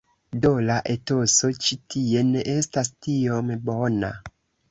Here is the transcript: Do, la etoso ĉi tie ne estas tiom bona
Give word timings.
Do, 0.43 0.51
la 0.69 0.75
etoso 0.93 1.49
ĉi 1.65 1.77
tie 1.95 2.23
ne 2.31 2.43
estas 2.55 2.91
tiom 3.09 3.55
bona 3.69 4.13